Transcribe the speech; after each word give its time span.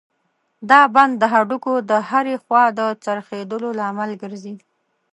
دا 0.69 0.81
بند 0.95 1.13
د 1.21 1.23
هډوکو 1.33 1.73
د 1.89 1.91
هرې 2.09 2.35
خوا 2.43 2.63
د 2.77 2.81
څرخېدلو 3.03 3.69
لامل 3.79 4.11
ګرځي. 4.21 4.55